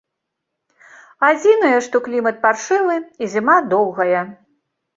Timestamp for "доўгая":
3.77-4.21